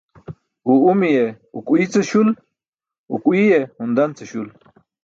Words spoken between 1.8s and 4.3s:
ce śul, okuiye hun dan ce